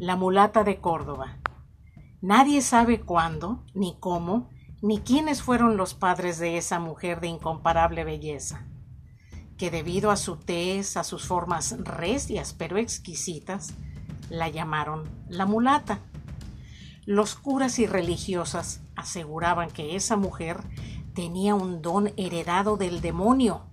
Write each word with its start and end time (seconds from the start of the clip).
La 0.00 0.16
mulata 0.16 0.64
de 0.64 0.80
Córdoba. 0.80 1.36
Nadie 2.22 2.62
sabe 2.62 3.02
cuándo, 3.02 3.66
ni 3.74 3.98
cómo, 4.00 4.48
ni 4.80 5.00
quiénes 5.00 5.42
fueron 5.42 5.76
los 5.76 5.92
padres 5.92 6.38
de 6.38 6.56
esa 6.56 6.78
mujer 6.78 7.20
de 7.20 7.26
incomparable 7.26 8.02
belleza, 8.04 8.66
que 9.58 9.70
debido 9.70 10.10
a 10.10 10.16
su 10.16 10.36
tez, 10.38 10.96
a 10.96 11.04
sus 11.04 11.26
formas 11.26 11.76
recias 11.84 12.54
pero 12.54 12.78
exquisitas, 12.78 13.74
la 14.30 14.48
llamaron 14.48 15.06
la 15.28 15.44
mulata. 15.44 15.98
Los 17.04 17.34
curas 17.34 17.78
y 17.78 17.84
religiosas 17.84 18.80
aseguraban 18.96 19.70
que 19.70 19.96
esa 19.96 20.16
mujer 20.16 20.62
tenía 21.12 21.54
un 21.54 21.82
don 21.82 22.14
heredado 22.16 22.78
del 22.78 23.02
demonio. 23.02 23.66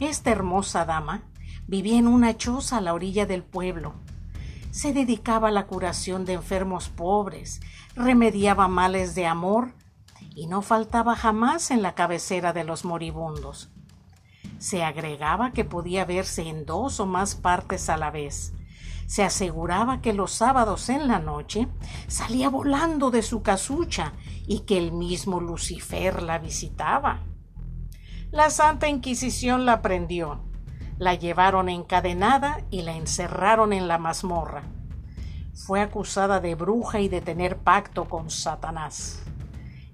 Esta 0.00 0.30
hermosa 0.30 0.86
dama 0.86 1.24
vivía 1.66 1.98
en 1.98 2.06
una 2.06 2.38
choza 2.38 2.78
a 2.78 2.80
la 2.80 2.94
orilla 2.94 3.26
del 3.26 3.42
pueblo, 3.42 3.92
se 4.72 4.94
dedicaba 4.94 5.48
a 5.48 5.52
la 5.52 5.66
curación 5.66 6.24
de 6.24 6.32
enfermos 6.32 6.88
pobres, 6.88 7.60
remediaba 7.94 8.68
males 8.68 9.14
de 9.14 9.26
amor 9.26 9.74
y 10.34 10.46
no 10.46 10.62
faltaba 10.62 11.14
jamás 11.14 11.70
en 11.70 11.82
la 11.82 11.94
cabecera 11.94 12.54
de 12.54 12.64
los 12.64 12.86
moribundos. 12.86 13.70
Se 14.58 14.82
agregaba 14.82 15.52
que 15.52 15.66
podía 15.66 16.06
verse 16.06 16.48
en 16.48 16.64
dos 16.64 17.00
o 17.00 17.06
más 17.06 17.34
partes 17.34 17.90
a 17.90 17.98
la 17.98 18.10
vez. 18.10 18.54
Se 19.06 19.22
aseguraba 19.22 20.00
que 20.00 20.14
los 20.14 20.32
sábados 20.32 20.88
en 20.88 21.06
la 21.06 21.18
noche 21.18 21.68
salía 22.06 22.48
volando 22.48 23.10
de 23.10 23.20
su 23.20 23.42
casucha 23.42 24.14
y 24.46 24.60
que 24.60 24.78
el 24.78 24.92
mismo 24.92 25.40
Lucifer 25.40 26.22
la 26.22 26.38
visitaba. 26.38 27.20
La 28.30 28.48
Santa 28.48 28.88
Inquisición 28.88 29.66
la 29.66 29.82
prendió 29.82 30.51
la 30.98 31.14
llevaron 31.14 31.68
encadenada 31.68 32.64
y 32.70 32.82
la 32.82 32.96
encerraron 32.96 33.72
en 33.72 33.88
la 33.88 33.98
mazmorra. 33.98 34.62
Fue 35.54 35.80
acusada 35.80 36.40
de 36.40 36.54
bruja 36.54 37.00
y 37.00 37.08
de 37.08 37.20
tener 37.20 37.58
pacto 37.58 38.08
con 38.08 38.30
Satanás. 38.30 39.22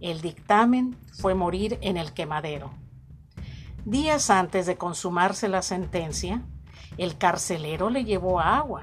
El 0.00 0.20
dictamen 0.20 0.96
fue 1.12 1.34
morir 1.34 1.78
en 1.80 1.96
el 1.96 2.12
quemadero. 2.12 2.72
Días 3.84 4.30
antes 4.30 4.66
de 4.66 4.76
consumarse 4.76 5.48
la 5.48 5.62
sentencia, 5.62 6.42
el 6.96 7.18
carcelero 7.18 7.90
le 7.90 8.04
llevó 8.04 8.40
agua 8.40 8.82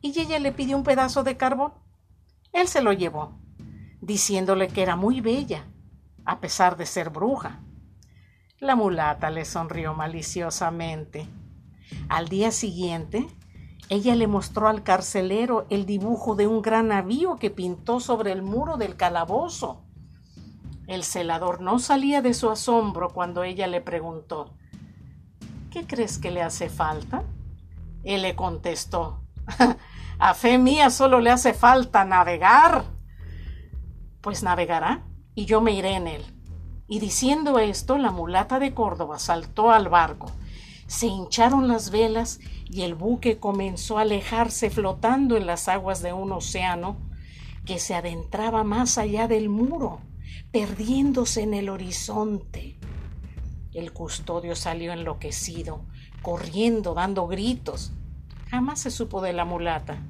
y 0.00 0.18
ella 0.18 0.38
le 0.38 0.52
pidió 0.52 0.76
un 0.76 0.84
pedazo 0.84 1.24
de 1.24 1.36
carbón. 1.36 1.72
Él 2.52 2.68
se 2.68 2.82
lo 2.82 2.92
llevó, 2.92 3.38
diciéndole 4.00 4.68
que 4.68 4.82
era 4.82 4.96
muy 4.96 5.20
bella, 5.20 5.64
a 6.24 6.40
pesar 6.40 6.76
de 6.76 6.86
ser 6.86 7.10
bruja. 7.10 7.60
La 8.58 8.74
mulata 8.74 9.30
le 9.30 9.44
sonrió 9.44 9.94
maliciosamente 9.94 11.28
al 12.08 12.28
día 12.28 12.50
siguiente, 12.50 13.26
ella 13.90 14.14
le 14.14 14.26
mostró 14.26 14.68
al 14.68 14.82
carcelero 14.82 15.66
el 15.70 15.86
dibujo 15.86 16.34
de 16.34 16.46
un 16.46 16.62
gran 16.62 16.88
navío 16.88 17.36
que 17.36 17.50
pintó 17.50 18.00
sobre 18.00 18.32
el 18.32 18.42
muro 18.42 18.76
del 18.76 18.96
calabozo. 18.96 19.82
El 20.86 21.04
celador 21.04 21.60
no 21.60 21.78
salía 21.78 22.22
de 22.22 22.34
su 22.34 22.50
asombro 22.50 23.10
cuando 23.10 23.42
ella 23.44 23.66
le 23.66 23.80
preguntó 23.80 24.54
¿Qué 25.70 25.86
crees 25.86 26.18
que 26.18 26.30
le 26.30 26.42
hace 26.42 26.70
falta? 26.70 27.24
Él 28.04 28.22
le 28.22 28.34
contestó 28.34 29.22
A 30.18 30.34
fe 30.34 30.58
mía 30.58 30.90
solo 30.90 31.20
le 31.20 31.30
hace 31.30 31.54
falta 31.54 32.04
navegar. 32.04 32.84
Pues 34.20 34.42
navegará 34.42 35.04
y 35.34 35.44
yo 35.44 35.60
me 35.60 35.72
iré 35.72 35.94
en 35.94 36.08
él. 36.08 36.24
Y 36.88 36.98
diciendo 36.98 37.58
esto, 37.58 37.98
la 37.98 38.10
mulata 38.10 38.58
de 38.58 38.74
Córdoba 38.74 39.18
saltó 39.18 39.70
al 39.70 39.88
barco 39.88 40.32
se 40.88 41.06
hincharon 41.06 41.68
las 41.68 41.90
velas 41.90 42.40
y 42.64 42.80
el 42.82 42.94
buque 42.94 43.38
comenzó 43.38 43.98
a 43.98 44.02
alejarse 44.02 44.70
flotando 44.70 45.36
en 45.36 45.46
las 45.46 45.68
aguas 45.68 46.02
de 46.02 46.14
un 46.14 46.32
océano 46.32 46.96
que 47.66 47.78
se 47.78 47.94
adentraba 47.94 48.64
más 48.64 48.96
allá 48.96 49.28
del 49.28 49.50
muro, 49.50 50.00
perdiéndose 50.50 51.42
en 51.42 51.52
el 51.52 51.68
horizonte. 51.68 52.78
El 53.74 53.92
custodio 53.92 54.56
salió 54.56 54.92
enloquecido, 54.92 55.84
corriendo, 56.22 56.94
dando 56.94 57.26
gritos. 57.26 57.92
Jamás 58.50 58.80
se 58.80 58.90
supo 58.90 59.20
de 59.20 59.34
la 59.34 59.44
mulata. 59.44 60.02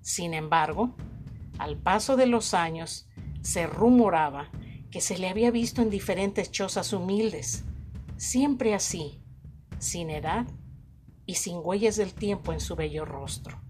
Sin 0.00 0.32
embargo, 0.32 0.96
al 1.58 1.76
paso 1.76 2.16
de 2.16 2.26
los 2.26 2.54
años, 2.54 3.06
se 3.42 3.66
rumoraba 3.66 4.50
que 4.90 5.02
se 5.02 5.18
le 5.18 5.28
había 5.28 5.50
visto 5.50 5.82
en 5.82 5.90
diferentes 5.90 6.50
chozas 6.50 6.94
humildes, 6.94 7.64
siempre 8.16 8.74
así, 8.74 9.21
sin 9.82 10.10
edad 10.10 10.46
y 11.26 11.34
sin 11.34 11.58
huellas 11.62 11.96
del 11.96 12.14
tiempo 12.14 12.52
en 12.52 12.60
su 12.60 12.76
bello 12.76 13.04
rostro. 13.04 13.60